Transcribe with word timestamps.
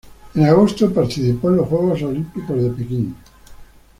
En 0.33 0.45
agosto 0.45 0.91
participó 0.91 1.51
en 1.51 1.57
los 1.57 1.67
Juegos 1.67 2.01
Olímpicos 2.01 2.63
de 2.63 2.69
Pekín. 2.71 3.15